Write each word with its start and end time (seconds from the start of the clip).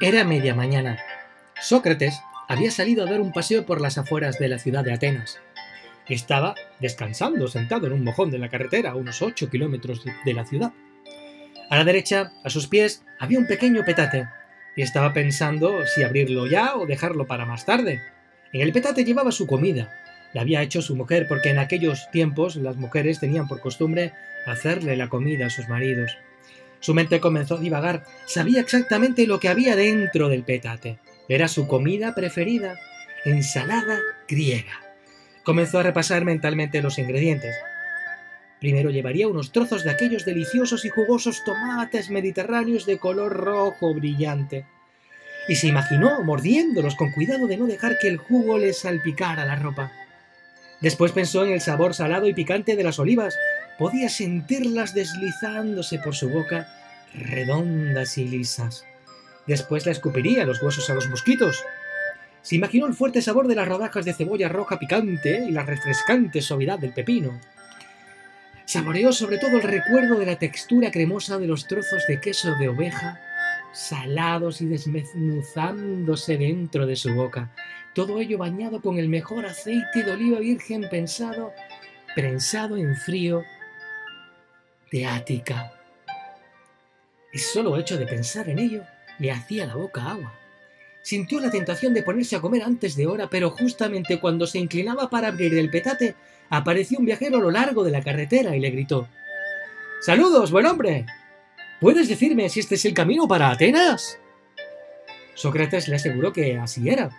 Era 0.00 0.22
media 0.22 0.54
mañana. 0.54 0.96
Sócrates 1.60 2.20
había 2.46 2.70
salido 2.70 3.02
a 3.02 3.10
dar 3.10 3.20
un 3.20 3.32
paseo 3.32 3.66
por 3.66 3.80
las 3.80 3.98
afueras 3.98 4.38
de 4.38 4.46
la 4.46 4.60
ciudad 4.60 4.84
de 4.84 4.92
Atenas. 4.92 5.40
Estaba 6.06 6.54
descansando 6.78 7.48
sentado 7.48 7.88
en 7.88 7.94
un 7.94 8.04
mojón 8.04 8.30
de 8.30 8.38
la 8.38 8.48
carretera 8.48 8.92
a 8.92 8.94
unos 8.94 9.22
8 9.22 9.50
kilómetros 9.50 10.04
de 10.24 10.34
la 10.34 10.46
ciudad. 10.46 10.72
A 11.68 11.76
la 11.76 11.82
derecha, 11.82 12.30
a 12.44 12.48
sus 12.48 12.68
pies, 12.68 13.04
había 13.18 13.40
un 13.40 13.48
pequeño 13.48 13.84
petate 13.84 14.28
y 14.76 14.82
estaba 14.82 15.12
pensando 15.12 15.84
si 15.84 16.04
abrirlo 16.04 16.46
ya 16.46 16.76
o 16.76 16.86
dejarlo 16.86 17.26
para 17.26 17.44
más 17.44 17.66
tarde. 17.66 18.00
En 18.52 18.60
el 18.60 18.72
petate 18.72 19.04
llevaba 19.04 19.32
su 19.32 19.48
comida. 19.48 19.90
La 20.32 20.42
había 20.42 20.62
hecho 20.62 20.80
su 20.80 20.94
mujer 20.94 21.26
porque 21.28 21.50
en 21.50 21.58
aquellos 21.58 22.08
tiempos 22.12 22.54
las 22.54 22.76
mujeres 22.76 23.18
tenían 23.18 23.48
por 23.48 23.60
costumbre 23.60 24.12
hacerle 24.46 24.96
la 24.96 25.08
comida 25.08 25.46
a 25.46 25.50
sus 25.50 25.68
maridos. 25.68 26.16
Su 26.80 26.94
mente 26.94 27.20
comenzó 27.20 27.56
a 27.56 27.60
divagar. 27.60 28.04
Sabía 28.26 28.60
exactamente 28.60 29.26
lo 29.26 29.40
que 29.40 29.48
había 29.48 29.76
dentro 29.76 30.28
del 30.28 30.44
petate. 30.44 30.98
Era 31.28 31.48
su 31.48 31.66
comida 31.66 32.14
preferida, 32.14 32.76
ensalada 33.24 33.98
griega. 34.28 34.80
Comenzó 35.44 35.78
a 35.78 35.82
repasar 35.82 36.24
mentalmente 36.24 36.82
los 36.82 36.98
ingredientes. 36.98 37.54
Primero 38.60 38.90
llevaría 38.90 39.28
unos 39.28 39.52
trozos 39.52 39.84
de 39.84 39.90
aquellos 39.90 40.24
deliciosos 40.24 40.84
y 40.84 40.88
jugosos 40.88 41.44
tomates 41.44 42.10
mediterráneos 42.10 42.86
de 42.86 42.98
color 42.98 43.32
rojo 43.32 43.94
brillante. 43.94 44.66
Y 45.48 45.54
se 45.54 45.68
imaginó 45.68 46.22
mordiéndolos 46.24 46.96
con 46.96 47.12
cuidado 47.12 47.46
de 47.46 47.56
no 47.56 47.66
dejar 47.66 47.98
que 47.98 48.08
el 48.08 48.18
jugo 48.18 48.58
le 48.58 48.72
salpicara 48.72 49.46
la 49.46 49.56
ropa. 49.56 49.92
Después 50.80 51.12
pensó 51.12 51.44
en 51.44 51.52
el 51.52 51.60
sabor 51.60 51.94
salado 51.94 52.28
y 52.28 52.34
picante 52.34 52.76
de 52.76 52.84
las 52.84 52.98
olivas 52.98 53.36
podía 53.78 54.08
sentirlas 54.08 54.94
deslizándose 54.94 55.98
por 55.98 56.14
su 56.14 56.28
boca, 56.28 56.68
redondas 57.14 58.18
y 58.18 58.28
lisas. 58.28 58.84
Después 59.46 59.86
la 59.86 59.92
escupiría 59.92 60.44
los 60.44 60.62
huesos 60.62 60.88
a 60.90 60.94
los 60.94 61.08
mosquitos. 61.08 61.64
Se 62.42 62.56
imaginó 62.56 62.86
el 62.86 62.94
fuerte 62.94 63.22
sabor 63.22 63.48
de 63.48 63.54
las 63.54 63.66
rodajas 63.66 64.04
de 64.04 64.12
cebolla 64.12 64.48
roja 64.48 64.78
picante 64.78 65.44
y 65.48 65.50
la 65.50 65.64
refrescante 65.64 66.42
suavidad 66.42 66.78
del 66.78 66.92
pepino. 66.92 67.40
Saboreó 68.66 69.12
sobre 69.12 69.38
todo 69.38 69.56
el 69.56 69.62
recuerdo 69.62 70.18
de 70.18 70.26
la 70.26 70.38
textura 70.38 70.90
cremosa 70.90 71.38
de 71.38 71.46
los 71.46 71.66
trozos 71.66 72.04
de 72.06 72.20
queso 72.20 72.54
de 72.56 72.68
oveja, 72.68 73.18
salados 73.72 74.60
y 74.60 74.66
desmenuzándose 74.66 76.36
dentro 76.36 76.86
de 76.86 76.96
su 76.96 77.14
boca, 77.14 77.50
todo 77.94 78.20
ello 78.20 78.38
bañado 78.38 78.80
con 78.80 78.98
el 78.98 79.08
mejor 79.08 79.46
aceite 79.46 80.02
de 80.04 80.12
oliva 80.12 80.38
virgen 80.38 80.88
pensado, 80.90 81.52
prensado 82.14 82.76
en 82.76 82.96
frío 82.96 83.42
de 84.90 85.06
Ática. 85.06 85.72
El 87.32 87.40
solo 87.40 87.76
hecho 87.76 87.96
de 87.96 88.06
pensar 88.06 88.48
en 88.48 88.58
ello 88.58 88.82
le 89.18 89.30
hacía 89.30 89.66
la 89.66 89.74
boca 89.74 90.10
agua. 90.10 90.32
Sintió 91.02 91.40
la 91.40 91.50
tentación 91.50 91.94
de 91.94 92.02
ponerse 92.02 92.36
a 92.36 92.40
comer 92.40 92.62
antes 92.62 92.96
de 92.96 93.06
hora, 93.06 93.28
pero 93.30 93.50
justamente 93.50 94.20
cuando 94.20 94.46
se 94.46 94.58
inclinaba 94.58 95.08
para 95.10 95.28
abrir 95.28 95.54
el 95.54 95.70
petate, 95.70 96.14
apareció 96.50 96.98
un 96.98 97.06
viajero 97.06 97.38
a 97.38 97.40
lo 97.40 97.50
largo 97.50 97.84
de 97.84 97.90
la 97.90 98.02
carretera 98.02 98.56
y 98.56 98.60
le 98.60 98.70
gritó 98.70 99.08
Saludos, 100.00 100.50
buen 100.50 100.66
hombre. 100.66 101.06
¿Puedes 101.80 102.08
decirme 102.08 102.48
si 102.48 102.60
este 102.60 102.76
es 102.76 102.84
el 102.84 102.94
camino 102.94 103.26
para 103.26 103.50
Atenas? 103.50 104.18
Sócrates 105.34 105.88
le 105.88 105.96
aseguró 105.96 106.32
que 106.32 106.56
así 106.56 106.88
era. 106.88 107.10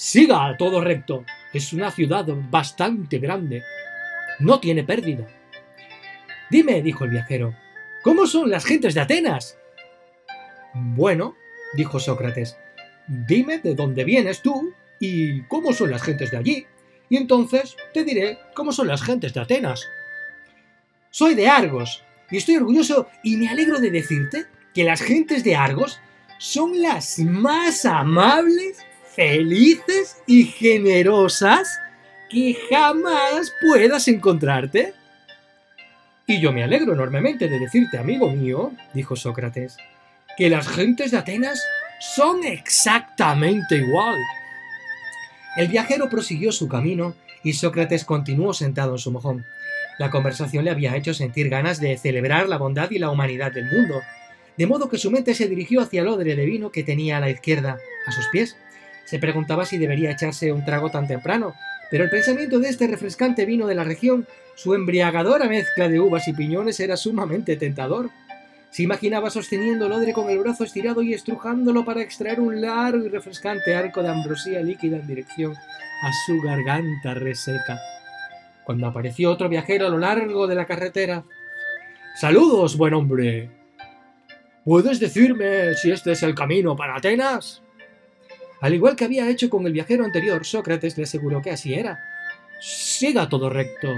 Siga 0.00 0.56
todo 0.56 0.80
recto. 0.80 1.24
Es 1.52 1.72
una 1.72 1.90
ciudad 1.90 2.24
bastante 2.28 3.18
grande. 3.18 3.64
No 4.38 4.60
tiene 4.60 4.84
pérdida. 4.84 5.26
Dime, 6.52 6.80
dijo 6.82 7.04
el 7.04 7.10
viajero, 7.10 7.56
¿cómo 8.04 8.28
son 8.28 8.48
las 8.48 8.64
gentes 8.64 8.94
de 8.94 9.00
Atenas? 9.00 9.58
Bueno, 10.72 11.34
dijo 11.74 11.98
Sócrates, 11.98 12.56
dime 13.08 13.58
de 13.58 13.74
dónde 13.74 14.04
vienes 14.04 14.40
tú 14.40 14.72
y 15.00 15.42
cómo 15.48 15.72
son 15.72 15.90
las 15.90 16.04
gentes 16.04 16.30
de 16.30 16.36
allí, 16.36 16.66
y 17.08 17.16
entonces 17.16 17.74
te 17.92 18.04
diré 18.04 18.38
cómo 18.54 18.70
son 18.70 18.86
las 18.86 19.02
gentes 19.02 19.34
de 19.34 19.40
Atenas. 19.40 19.84
Soy 21.10 21.34
de 21.34 21.48
Argos, 21.48 22.04
y 22.30 22.36
estoy 22.36 22.54
orgulloso 22.54 23.08
y 23.24 23.36
me 23.36 23.48
alegro 23.48 23.80
de 23.80 23.90
decirte 23.90 24.46
que 24.72 24.84
las 24.84 25.02
gentes 25.02 25.42
de 25.42 25.56
Argos 25.56 25.98
son 26.38 26.80
las 26.80 27.18
más 27.18 27.84
amables, 27.84 28.78
felices 29.14 30.16
y 30.26 30.44
generosas 30.44 31.68
que 32.30 32.56
jamás 32.70 33.52
puedas 33.60 34.08
encontrarte. 34.08 34.94
Y 36.26 36.40
yo 36.40 36.52
me 36.52 36.62
alegro 36.62 36.92
enormemente 36.92 37.48
de 37.48 37.58
decirte, 37.58 37.98
amigo 37.98 38.30
mío, 38.30 38.72
dijo 38.92 39.16
Sócrates, 39.16 39.76
que 40.36 40.50
las 40.50 40.68
gentes 40.68 41.10
de 41.10 41.18
Atenas 41.18 41.60
son 42.00 42.44
exactamente 42.44 43.76
igual. 43.76 44.16
El 45.56 45.68
viajero 45.68 46.08
prosiguió 46.08 46.52
su 46.52 46.68
camino 46.68 47.14
y 47.42 47.54
Sócrates 47.54 48.04
continuó 48.04 48.52
sentado 48.52 48.92
en 48.92 48.98
su 48.98 49.10
mojón. 49.10 49.44
La 49.98 50.10
conversación 50.10 50.64
le 50.64 50.70
había 50.70 50.94
hecho 50.94 51.14
sentir 51.14 51.48
ganas 51.48 51.80
de 51.80 51.96
celebrar 51.98 52.48
la 52.48 52.58
bondad 52.58 52.90
y 52.90 52.98
la 52.98 53.10
humanidad 53.10 53.52
del 53.52 53.66
mundo, 53.66 54.00
de 54.56 54.66
modo 54.66 54.88
que 54.88 54.98
su 54.98 55.10
mente 55.10 55.34
se 55.34 55.48
dirigió 55.48 55.80
hacia 55.80 56.02
el 56.02 56.08
odre 56.08 56.36
de 56.36 56.44
vino 56.44 56.70
que 56.70 56.84
tenía 56.84 57.16
a 57.16 57.20
la 57.20 57.30
izquierda, 57.30 57.78
a 58.06 58.12
sus 58.12 58.28
pies. 58.28 58.56
Se 59.08 59.18
preguntaba 59.18 59.64
si 59.64 59.78
debería 59.78 60.10
echarse 60.10 60.52
un 60.52 60.66
trago 60.66 60.90
tan 60.90 61.08
temprano, 61.08 61.54
pero 61.90 62.04
el 62.04 62.10
pensamiento 62.10 62.58
de 62.58 62.68
este 62.68 62.86
refrescante 62.86 63.46
vino 63.46 63.66
de 63.66 63.74
la 63.74 63.82
región, 63.82 64.26
su 64.54 64.74
embriagadora 64.74 65.48
mezcla 65.48 65.88
de 65.88 65.98
uvas 65.98 66.28
y 66.28 66.34
piñones, 66.34 66.78
era 66.78 66.94
sumamente 66.94 67.56
tentador. 67.56 68.10
Se 68.68 68.82
imaginaba 68.82 69.30
sosteniendo 69.30 69.86
el 69.86 69.92
odre 69.92 70.12
con 70.12 70.28
el 70.28 70.38
brazo 70.40 70.64
estirado 70.64 71.00
y 71.00 71.14
estrujándolo 71.14 71.86
para 71.86 72.02
extraer 72.02 72.38
un 72.38 72.60
largo 72.60 73.06
y 73.06 73.08
refrescante 73.08 73.74
arco 73.74 74.02
de 74.02 74.10
ambrosía 74.10 74.60
líquida 74.60 74.98
en 74.98 75.06
dirección 75.06 75.54
a 75.54 76.12
su 76.26 76.42
garganta 76.42 77.14
reseca. 77.14 77.80
Cuando 78.64 78.88
apareció 78.88 79.30
otro 79.30 79.48
viajero 79.48 79.86
a 79.86 79.90
lo 79.90 79.96
largo 79.96 80.46
de 80.46 80.54
la 80.54 80.66
carretera. 80.66 81.24
Saludos, 82.14 82.76
buen 82.76 82.92
hombre. 82.92 83.48
¿Puedes 84.66 85.00
decirme 85.00 85.72
si 85.76 85.92
este 85.92 86.12
es 86.12 86.22
el 86.22 86.34
camino 86.34 86.76
para 86.76 86.96
Atenas? 86.96 87.62
Al 88.60 88.74
igual 88.74 88.96
que 88.96 89.04
había 89.04 89.28
hecho 89.28 89.48
con 89.48 89.66
el 89.66 89.72
viajero 89.72 90.04
anterior, 90.04 90.44
Sócrates 90.44 90.96
le 90.96 91.04
aseguró 91.04 91.40
que 91.40 91.50
así 91.50 91.74
era. 91.74 91.98
Siga 92.60 93.28
todo 93.28 93.50
recto. 93.50 93.88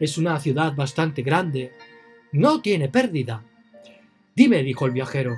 Es 0.00 0.16
una 0.16 0.38
ciudad 0.40 0.74
bastante 0.74 1.22
grande. 1.22 1.72
No 2.32 2.62
tiene 2.62 2.88
pérdida. 2.88 3.42
Dime, 4.34 4.62
dijo 4.62 4.86
el 4.86 4.92
viajero, 4.92 5.36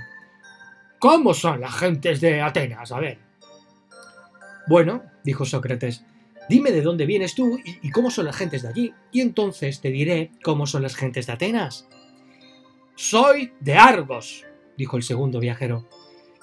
¿cómo 0.98 1.34
son 1.34 1.60
las 1.60 1.74
gentes 1.74 2.20
de 2.20 2.42
Atenas? 2.42 2.92
A 2.92 3.00
ver. 3.00 3.18
Bueno, 4.68 5.02
dijo 5.24 5.44
Sócrates, 5.44 6.04
dime 6.48 6.70
de 6.70 6.82
dónde 6.82 7.06
vienes 7.06 7.34
tú 7.34 7.58
y, 7.64 7.88
y 7.88 7.90
cómo 7.90 8.10
son 8.10 8.26
las 8.26 8.36
gentes 8.36 8.62
de 8.62 8.68
allí, 8.68 8.94
y 9.10 9.20
entonces 9.20 9.80
te 9.80 9.90
diré 9.90 10.30
cómo 10.44 10.66
son 10.66 10.82
las 10.82 10.94
gentes 10.94 11.26
de 11.26 11.32
Atenas. 11.32 11.88
Soy 12.94 13.52
de 13.58 13.74
Argos, 13.74 14.44
dijo 14.76 14.96
el 14.98 15.02
segundo 15.02 15.40
viajero, 15.40 15.88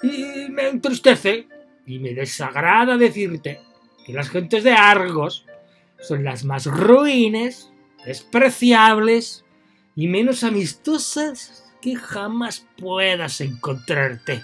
y 0.02 0.50
me 0.50 0.68
entristece 0.68 1.48
y 1.88 2.00
me 2.00 2.14
desagrada 2.14 2.98
decirte 2.98 3.62
que 4.06 4.14
las 4.14 4.30
gentes 4.30 4.64
de 4.64 4.74
Argos 4.74 5.46
son 6.00 6.24
las 6.24 6.44
más 6.44 6.66
ruines, 6.66 7.72
despreciables 8.06 9.46
y 9.96 10.08
menos 10.08 10.44
amistosas 10.44 11.66
que 11.82 11.96
jamás 11.96 12.68
puedas 12.78 13.42
encontrarte. 13.42 14.44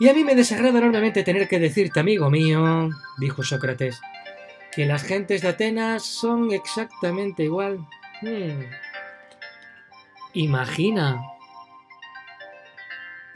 Y 0.00 0.08
a 0.08 0.14
mí 0.14 0.24
me 0.24 0.34
desagrada 0.34 0.78
enormemente 0.78 1.22
tener 1.22 1.46
que 1.46 1.58
decirte, 1.58 2.00
amigo 2.00 2.30
mío, 2.30 2.90
dijo 3.18 3.42
Sócrates, 3.42 4.00
que 4.74 4.86
las 4.86 5.04
gentes 5.04 5.42
de 5.42 5.48
Atenas 5.48 6.04
son 6.04 6.52
exactamente 6.52 7.44
igual. 7.44 7.78
Hmm. 8.22 8.62
Imagina 10.34 11.20